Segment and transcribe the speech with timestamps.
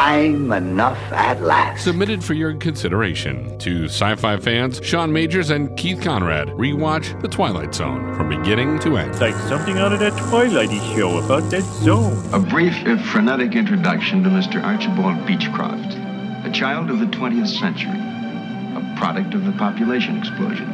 [0.00, 1.84] time enough at last.
[1.84, 6.48] Submitted for your consideration to sci fi fans Sean Majors and Keith Conrad.
[6.48, 9.10] Rewatch The Twilight Zone from beginning to end.
[9.10, 12.16] It's like something out of that Twilighty show about that zone.
[12.32, 14.62] A brief if frenetic introduction to Mr.
[14.64, 20.70] Archibald Beechcroft, a child of the 20th century, a product of the population explosion,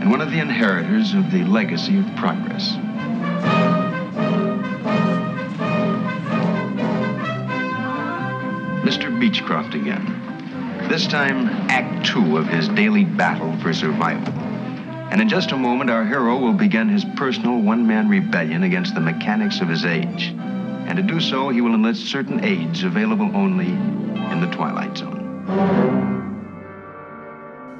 [0.00, 2.74] and one of the inheritors of the legacy of progress.
[9.18, 10.88] Beechcroft again.
[10.88, 14.32] This time, Act Two of his daily battle for survival.
[15.10, 18.94] And in just a moment, our hero will begin his personal one man rebellion against
[18.94, 20.34] the mechanics of his age.
[20.86, 25.18] And to do so, he will enlist certain aids available only in the Twilight Zone.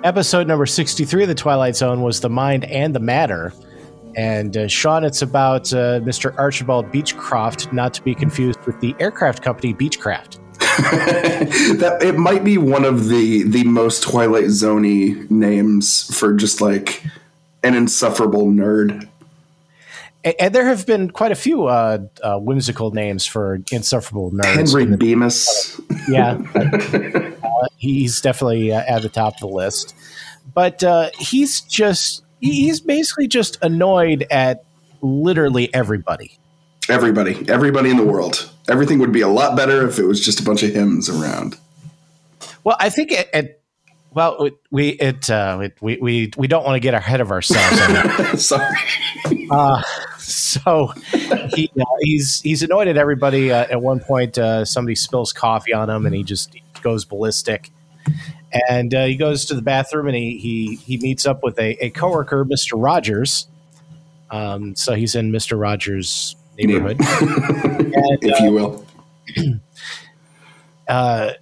[0.05, 3.53] Episode number 63 of The Twilight Zone was The Mind and the Matter.
[4.17, 6.37] And uh, Sean, it's about uh, Mr.
[6.39, 10.39] Archibald Beechcroft, not to be confused with the aircraft company Beechcraft.
[11.79, 17.03] that it might be one of the the most Twilight Zoney names for just like
[17.65, 19.09] an insufferable nerd.
[20.25, 24.73] And, and there have been quite a few uh, uh, whimsical names for insufferable nerds.
[24.73, 25.81] Henry Bemis.
[26.09, 29.97] yeah, uh, he's definitely uh, at the top of the list.
[30.55, 34.65] But uh, he's just he's basically just annoyed at
[35.01, 36.39] literally everybody.
[36.89, 38.51] Everybody, everybody in the world.
[38.69, 41.57] Everything would be a lot better if it was just a bunch of hymns around.
[42.65, 43.29] Well, I think it.
[43.33, 43.55] it
[44.15, 48.47] well, we it, uh, it we we we don't want to get ahead of ourselves.
[48.47, 48.79] Sorry.
[49.51, 49.83] Uh,
[50.19, 50.93] so
[51.55, 53.53] he, uh, he's he's annoyed at everybody.
[53.53, 57.71] Uh, at one point, uh, somebody spills coffee on him, and he just goes ballistic.
[58.69, 61.85] And uh, he goes to the bathroom, and he he he meets up with a,
[61.85, 63.47] a coworker, Mister Rogers.
[64.31, 66.99] Um, so he's in Mister Rogers' neighborhood.
[67.01, 68.87] and, if you will.
[70.89, 71.33] uh,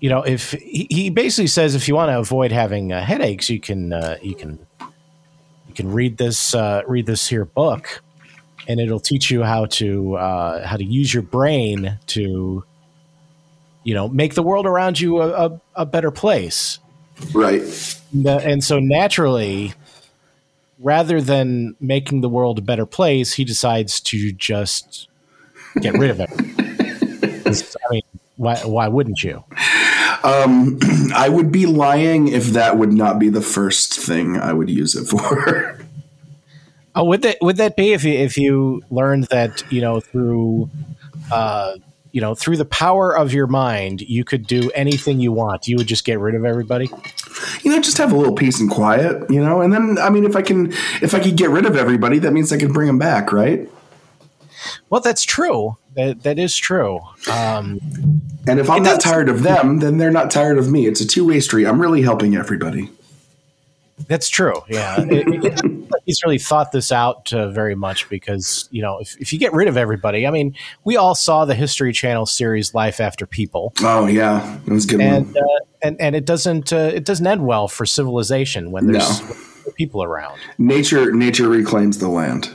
[0.00, 3.50] you know, if he, he basically says if you want to avoid having uh, headaches,
[3.50, 4.58] you can uh, you can
[5.68, 8.02] you can read this uh, read this here book,
[8.66, 12.64] and it'll teach you how to uh, how to use your brain to
[13.84, 16.78] you know make the world around you a, a, a better place.
[17.34, 17.62] Right.
[18.12, 19.74] And, uh, and so naturally,
[20.80, 25.08] rather than making the world a better place, he decides to just
[25.80, 26.30] get rid of it.
[27.46, 28.02] I mean,
[28.36, 29.44] why why wouldn't you?
[30.24, 30.78] Um,
[31.14, 34.94] I would be lying if that would not be the first thing I would use
[34.94, 35.78] it for.
[36.94, 40.70] Oh, would that would that be if you if you learned that you know through,
[41.30, 41.74] uh,
[42.12, 45.68] you know through the power of your mind you could do anything you want?
[45.68, 46.90] You would just get rid of everybody.
[47.62, 50.24] you know, just have a little peace and quiet, you know, and then I mean,
[50.24, 50.72] if I can,
[51.02, 53.68] if I could get rid of everybody, that means I can bring them back, right?
[54.90, 55.76] Well, that's true.
[55.96, 57.00] That that is true.
[57.30, 57.80] Um,
[58.46, 60.86] And if I'm not tired of them, then they're not tired of me.
[60.86, 61.66] It's a two way street.
[61.66, 62.90] I'm really helping everybody.
[64.08, 64.54] that's true.
[64.68, 65.62] Yeah, It- it- it's
[65.92, 69.38] like he's really thought this out uh, very much because you know if, if you
[69.38, 73.26] get rid of everybody, I mean, we all saw the History Channel series Life After
[73.26, 73.72] People.
[73.80, 75.40] Oh yeah, that was good and uh,
[75.82, 79.72] and and it doesn't uh, it doesn't end well for civilization when there's No.
[79.76, 80.38] people around.
[80.58, 82.50] Nature, nature reclaims the land.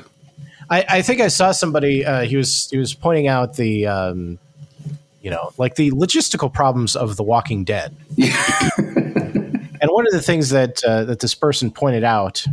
[0.70, 2.04] I, I think I saw somebody.
[2.06, 4.40] Uh, he was he was pointing out the um,
[5.22, 7.96] you know like the logistical problems of The Walking Dead.
[8.16, 8.36] Yeah.
[8.78, 12.46] and one of the things that uh, that this person pointed out,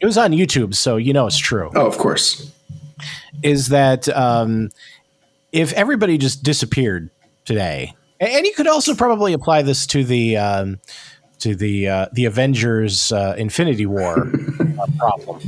[0.00, 1.70] it was on YouTube, so you know it's true.
[1.74, 2.50] Oh, of course.
[3.42, 4.70] Is that um,
[5.52, 7.10] if everybody just disappeared
[7.44, 10.78] today, and, you could also probably apply this to the um,
[11.38, 15.40] to the uh, the Avengers uh, Infinity War uh, problem.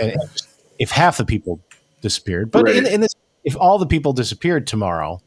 [0.00, 0.42] And, and
[0.78, 1.60] if half the people
[2.00, 2.92] disappeared, but in, Right.
[2.92, 3.14] in this,
[3.44, 5.20] if all the people disappeared tomorrow,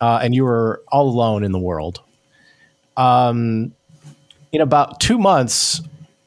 [0.00, 2.00] uh, and you were all alone in the world,
[2.96, 3.72] um,
[4.50, 5.80] in about two months,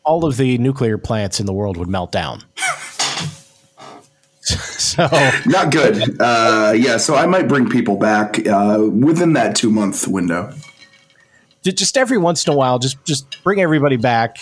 [0.06, 2.44] all of the nuclear plants in the world would melt down.
[4.42, 5.10] so
[5.46, 6.22] Not good.
[6.22, 10.54] Uh, yeah, so I might bring people back uh, within that two month window.
[11.64, 14.38] just every once in a while, just just bring everybody back.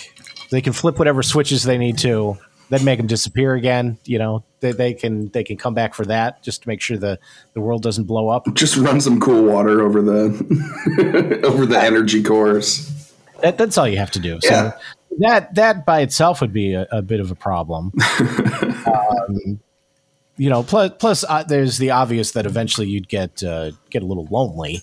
[0.50, 2.36] They can flip whatever switches they need to,
[2.68, 3.98] then make them disappear again.
[4.04, 6.98] You know, they, they can they can come back for that just to make sure
[6.98, 7.18] the
[7.54, 8.52] the world doesn't blow up.
[8.54, 12.90] Just run some cool water over the over the energy cores.
[13.40, 14.38] That, that's all you have to do.
[14.42, 14.72] So Yeah.
[15.18, 17.92] That that by itself would be a, a bit of a problem.
[18.86, 19.60] um,
[20.36, 24.06] you know, plus plus uh, there's the obvious that eventually you'd get uh, get a
[24.06, 24.82] little lonely.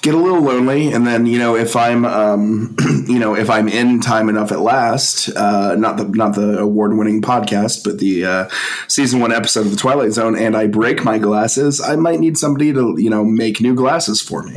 [0.00, 2.76] Get a little lonely, and then you know if I'm um,
[3.08, 6.96] you know if I'm in time enough at last, uh, not the not the award
[6.96, 8.48] winning podcast, but the uh,
[8.86, 12.38] season one episode of the Twilight Zone, and I break my glasses, I might need
[12.38, 14.54] somebody to you know make new glasses for me.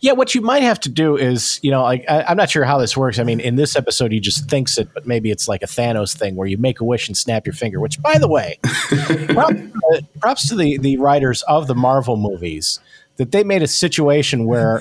[0.00, 2.64] Yeah, what you might have to do is, you know, like I, am not sure
[2.64, 3.18] how this works.
[3.18, 6.16] I mean, in this episode, he just thinks it, but maybe it's like a Thanos
[6.16, 7.80] thing where you make a wish and snap your finger.
[7.80, 8.58] Which, by the way,
[9.28, 9.60] props,
[9.94, 12.80] uh, props to the the writers of the Marvel movies
[13.16, 14.80] that they made a situation where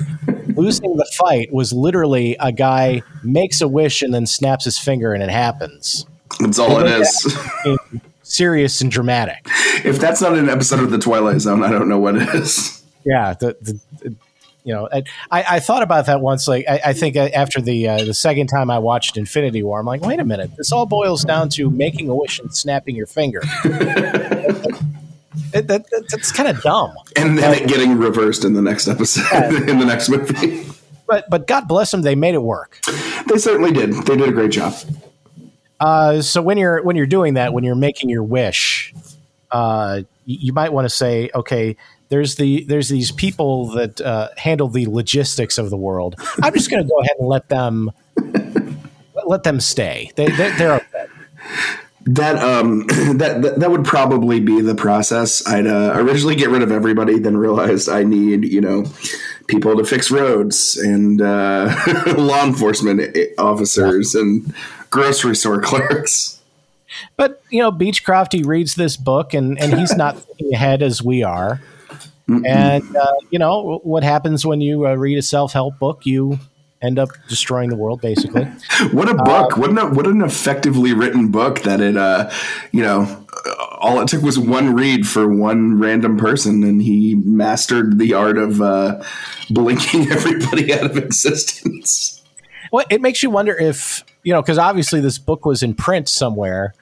[0.55, 5.13] losing the fight was literally a guy makes a wish and then snaps his finger
[5.13, 6.05] and it happens.
[6.39, 7.37] That's all it is.
[8.23, 9.45] serious and dramatic.
[9.85, 12.81] If that's not an episode of the Twilight Zone, I don't know what is.
[13.05, 14.15] Yeah, the, the,
[14.63, 16.47] you know, I, I thought about that once.
[16.47, 19.85] Like, I, I think after the uh, the second time I watched Infinity War, I'm
[19.85, 23.07] like, wait a minute, this all boils down to making a wish and snapping your
[23.07, 23.41] finger.
[25.53, 26.93] it, that, that's kind of dumb.
[27.15, 29.49] And then but, it getting reversed in the next episode, yeah.
[29.69, 30.65] in the next movie.
[31.07, 32.79] But but God bless them, they made it work.
[33.27, 33.93] They certainly did.
[34.05, 34.73] They did a great job.
[35.79, 38.93] Uh, so when you're when you're doing that, when you're making your wish,
[39.51, 41.75] uh, you might want to say, okay,
[42.09, 46.15] there's the there's these people that uh, handle the logistics of the world.
[46.41, 47.91] I'm just going to go ahead and let them
[49.25, 50.11] let them stay.
[50.15, 51.05] They, they are okay.
[52.05, 55.47] That um that, that, that would probably be the process.
[55.47, 58.85] I'd uh, originally get rid of everybody, then realized I need you know
[59.47, 61.73] people to fix roads and uh,
[62.17, 64.21] law enforcement officers yeah.
[64.21, 64.53] and
[64.89, 66.41] grocery store clerks.
[67.15, 71.23] But you know, Beechcroft reads this book and and he's not thinking ahead as we
[71.23, 71.61] are.
[72.27, 72.47] Mm-mm.
[72.47, 76.05] And uh, you know what happens when you uh, read a self-help book?
[76.05, 76.39] You
[76.81, 78.43] end up destroying the world, basically.
[78.91, 79.57] what a book!
[79.57, 82.29] Uh, what an what an effectively written book that it, uh,
[82.71, 83.25] you know,
[83.79, 88.37] all it took was one read for one random person, and he mastered the art
[88.37, 89.03] of uh,
[89.49, 92.21] blinking everybody out of existence.
[92.71, 96.07] Well, it makes you wonder if you know, because obviously this book was in print
[96.07, 96.73] somewhere.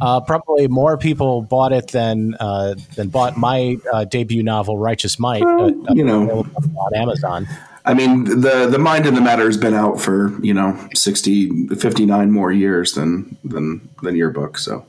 [0.00, 5.18] Uh, probably more people bought it than uh, than bought my uh, debut novel, Righteous
[5.18, 5.44] Might.
[5.44, 7.46] Well, uh, you know, on Amazon.
[7.84, 11.68] I mean, the the mind and the matter has been out for you know 60,
[11.68, 14.58] 59 more years than than than your book.
[14.58, 14.84] So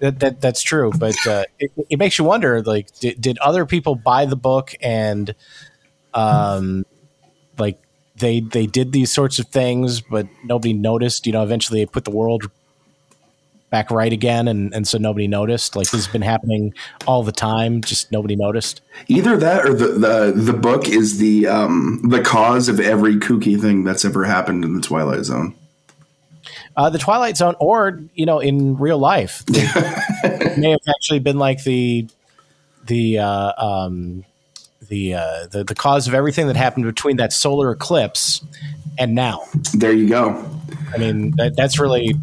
[0.00, 2.62] that, that that's true, but uh, it, it, makes you wonder.
[2.62, 5.34] Like, did, did other people buy the book and,
[6.14, 6.86] um,
[7.58, 7.78] like
[8.16, 11.26] they they did these sorts of things, but nobody noticed?
[11.26, 12.50] You know, eventually they put the world
[13.70, 15.76] back right again and, and so nobody noticed.
[15.76, 16.74] Like this has been happening
[17.06, 18.82] all the time just nobody noticed.
[19.08, 23.60] Either that or the the, the book is the um the cause of every kooky
[23.60, 25.54] thing that's ever happened in the twilight zone.
[26.76, 29.44] Uh, the twilight zone or you know in real life.
[30.56, 32.08] May have actually been like the
[32.86, 34.24] the uh, um
[34.88, 38.44] the, uh, the the cause of everything that happened between that solar eclipse
[38.98, 39.42] and now.
[39.72, 40.44] There you go.
[40.92, 42.14] I mean that, that's really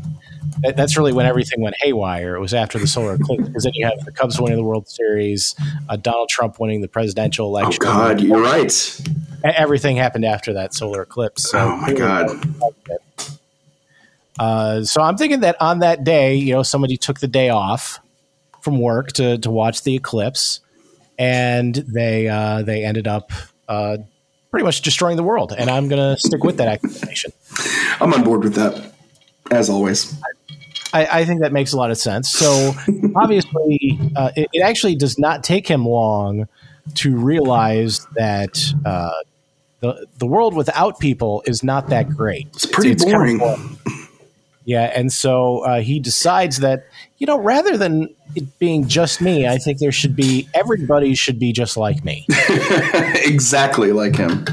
[0.76, 2.36] that's really when everything went haywire.
[2.36, 4.88] It was after the solar eclipse because then you have the Cubs winning the World
[4.88, 5.56] Series,
[5.90, 7.84] uh, Donald Trump winning the presidential oh, election.
[7.84, 9.02] Oh God, you're right.
[9.44, 11.52] Everything happened after that solar eclipse.
[11.52, 12.30] So oh my God.
[14.40, 18.00] Uh, so I'm thinking that on that day, you know, somebody took the day off
[18.62, 20.60] from work to to watch the eclipse,
[21.18, 23.32] and they uh, they ended up
[23.68, 23.98] uh,
[24.52, 25.54] pretty much destroying the world.
[25.58, 27.32] And I'm going to stick with that explanation.
[28.00, 28.94] I'm on board with that,
[29.52, 30.20] as always.
[30.94, 32.32] I, I, think that makes a lot of sense.
[32.32, 32.74] So
[33.16, 36.48] obviously, uh, it, it, actually does not take him long
[36.96, 39.12] to realize that uh,
[39.82, 42.48] the the world without people is not that great.
[42.54, 43.40] It's pretty it's, it's boring.
[43.40, 44.08] Kind of boring.
[44.66, 49.48] Yeah, and so uh, he decides that you know rather than it being just me,
[49.48, 52.26] I think there should be everybody should be just like me.
[53.26, 54.46] exactly like him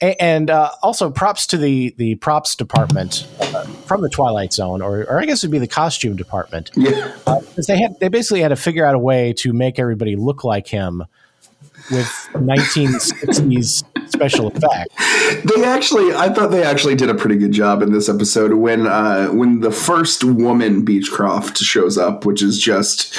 [0.00, 5.02] and uh, also props to the the props department uh, from the Twilight Zone, or,
[5.04, 6.70] or I guess it'd be the costume department.
[6.74, 9.78] Yeah, because uh, they had they basically had to figure out a way to make
[9.78, 11.04] everybody look like him
[11.90, 14.94] with 1960s special effects.
[15.44, 18.86] They actually, I thought they actually did a pretty good job in this episode when
[18.86, 23.18] uh, when the first woman Beechcroft shows up, which is just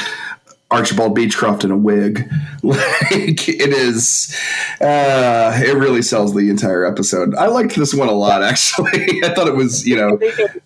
[0.71, 2.29] Archibald Beechcroft in a wig.
[2.65, 4.35] Like it is,
[4.81, 7.35] uh, it really sells the entire episode.
[7.35, 8.89] I liked this one a lot, actually.
[9.23, 10.17] I thought it was, you know,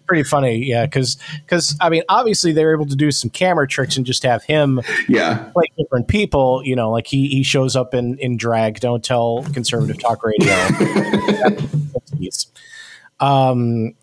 [0.08, 0.66] pretty funny.
[0.66, 4.06] Yeah, because because I mean, obviously they were able to do some camera tricks and
[4.06, 4.80] just have him,
[5.10, 6.62] yeah, play different people.
[6.64, 8.80] You know, like he he shows up in in drag.
[8.80, 10.54] Don't tell conservative talk radio.
[13.20, 13.94] um,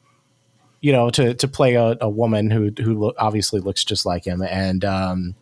[0.82, 4.26] you know, to to play a, a woman who who lo- obviously looks just like
[4.26, 5.34] him and um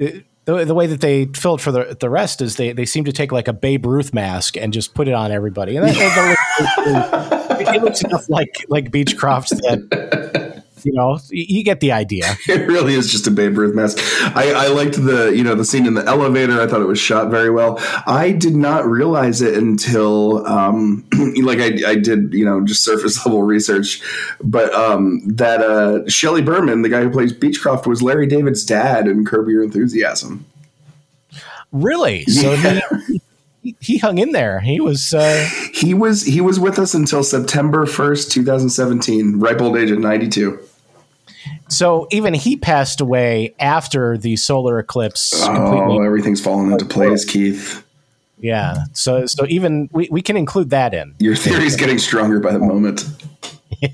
[0.00, 3.12] the the, way that they filled for the the rest is they, they seem to
[3.12, 7.82] take like a Babe Ruth mask and just put it on everybody, and that, it
[7.82, 12.36] looks enough like like Beechcroft that you know, you get the idea.
[12.48, 13.98] It really is just a Babe Ruth mask.
[14.36, 16.60] I, I liked the you know the scene in the elevator.
[16.60, 17.78] I thought it was shot very well.
[18.06, 21.04] I did not realize it until um,
[21.42, 24.02] like I, I did you know just surface level research,
[24.42, 29.06] but um, that uh, Shelley Berman, the guy who plays Beechcroft, was Larry David's dad
[29.06, 30.44] in Curb Your Enthusiasm.
[31.72, 32.24] Really?
[32.28, 32.80] So Yeah.
[33.62, 34.60] he, he hung in there.
[34.60, 35.12] He was.
[35.14, 39.76] Uh, He was he was with us until September first, two thousand seventeen, ripe old
[39.76, 40.58] age of ninety two.
[41.68, 45.44] So even he passed away after the solar eclipse.
[45.44, 45.98] Completely.
[45.98, 47.84] Oh, everything's fallen into place, Keith.
[48.38, 48.84] Yeah.
[48.92, 51.14] So so even we, we can include that in.
[51.18, 53.04] Your theory's getting stronger by the moment.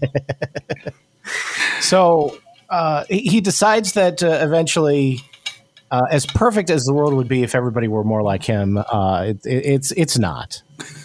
[1.81, 2.37] So
[2.69, 5.21] uh, he he decides that uh, eventually,
[5.91, 9.26] uh, as perfect as the world would be if everybody were more like him, uh,
[9.29, 10.62] it, it, it's it's not.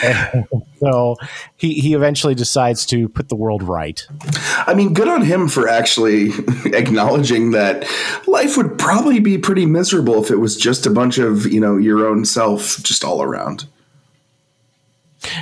[0.80, 1.16] so
[1.56, 4.06] he he eventually decides to put the world right.
[4.66, 6.30] I mean, good on him for actually
[6.66, 7.86] acknowledging that
[8.26, 11.76] life would probably be pretty miserable if it was just a bunch of, you know,
[11.76, 13.66] your own self just all around.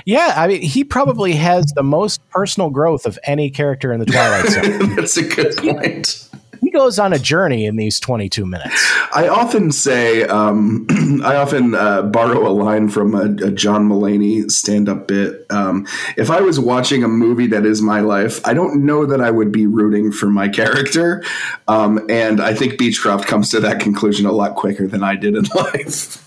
[0.05, 4.07] Yeah, I mean, he probably has the most personal growth of any character in the
[4.07, 4.97] Twilight Zone.
[4.97, 6.29] That's a good point.
[6.61, 8.93] He goes on a journey in these 22 minutes.
[9.15, 10.87] I often say, um,
[11.25, 15.47] I often uh, borrow a line from a, a John Mulaney stand up bit.
[15.51, 15.87] Um,
[16.17, 19.31] if I was watching a movie that is my life, I don't know that I
[19.31, 21.25] would be rooting for my character.
[21.67, 25.35] Um, and I think Beechcroft comes to that conclusion a lot quicker than I did
[25.35, 26.25] in life.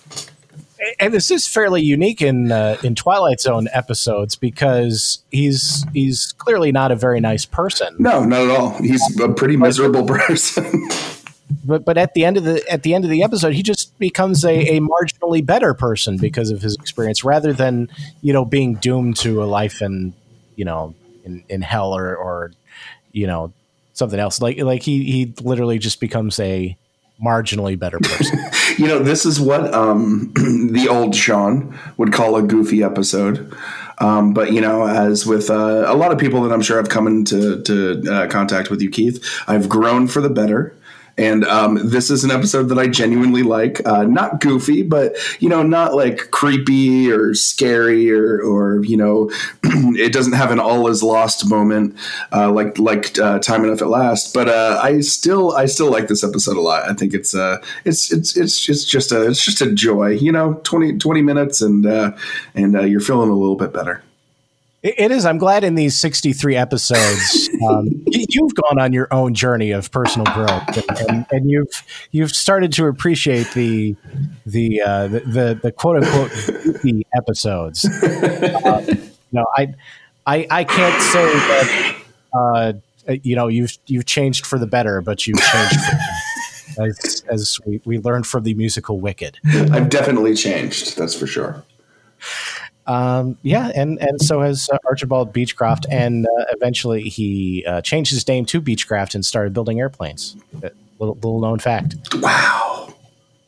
[1.00, 6.72] And this is fairly unique in uh, in Twilight Zone episodes because he's he's clearly
[6.72, 7.96] not a very nice person.
[8.00, 8.72] No, not at all.
[8.82, 10.90] He's a pretty miserable person.
[11.66, 13.98] But but at the end of the at the end of the episode, he just
[14.00, 17.90] becomes a, a marginally better person because of his experience, rather than
[18.22, 20.14] you know being doomed to a life in
[20.56, 22.52] you know in, in hell or or
[23.12, 23.54] you know
[23.94, 24.42] something else.
[24.42, 26.78] Like like he he literally just becomes a
[27.24, 28.40] marginally better person.
[28.80, 30.32] you know, this is what um,
[30.72, 33.54] the old Sean would call a goofy episode.
[34.00, 36.90] Um, but you know, as with uh, a lot of people that I'm sure have
[36.90, 40.75] come into to, uh, contact with you, Keith, I've grown for the better.
[41.22, 43.86] And um, this is an episode that I genuinely like.
[43.88, 49.30] Uh, not goofy, but you know, not like creepy or scary or, or you know,
[49.63, 51.96] it doesn't have an all is lost moment
[52.34, 54.34] uh, like like uh, Time Enough at Last.
[54.34, 56.90] But uh, I still I still like this episode a lot.
[56.90, 60.10] I think it's uh it's it's it's it's just a it's just a joy.
[60.10, 62.13] You know, 20, 20 minutes and uh,
[62.56, 64.01] and uh, you're feeling a little bit better.
[64.84, 65.28] It is.
[65.28, 70.26] I'm glad in these 63 episodes, um, you've gone on your own journey of personal
[70.34, 73.96] growth, and, and, and you've you've started to appreciate the
[74.48, 76.32] the uh, the, the, the quote unquote
[76.64, 77.86] goofy episodes.
[77.86, 78.96] Uh,
[79.32, 79.76] no, I,
[80.26, 81.96] I I can't say that
[82.34, 82.74] uh,
[83.22, 85.80] you know you've you've changed for the better, but you've changed
[86.76, 89.38] for, as as we, we learned from the musical Wicked.
[89.46, 90.98] I've definitely changed.
[90.98, 91.64] That's for sure.
[92.88, 98.12] Um, yeah, and and so has uh, Archibald Beechcroft, and uh, eventually he uh, changed
[98.12, 100.36] his name to Beechcraft and started building airplanes.
[100.56, 100.70] Uh,
[101.00, 101.96] little, little known fact.
[102.16, 102.94] Wow,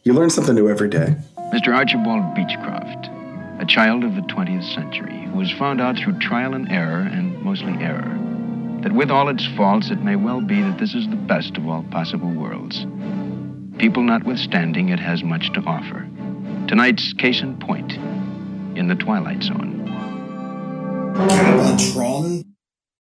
[0.04, 1.16] you learn something new every day.
[1.54, 1.76] Mr.
[1.76, 3.10] Archibald Beechcroft,
[3.62, 7.40] a child of the 20th century, who has found out through trial and error, and
[7.44, 8.20] mostly error,
[8.82, 11.68] that with all its faults, it may well be that this is the best of
[11.68, 12.86] all possible worlds.
[13.78, 16.08] People notwithstanding, it has much to offer.
[16.68, 17.94] Tonight's case in point,
[18.76, 19.86] in the Twilight Zone.
[21.16, 22.44] Galvatron